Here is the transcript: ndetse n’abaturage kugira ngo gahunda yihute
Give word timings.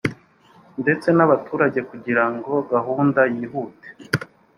ndetse 0.81 1.07
n’abaturage 1.13 1.79
kugira 1.89 2.23
ngo 2.33 2.53
gahunda 2.71 3.21
yihute 3.35 3.87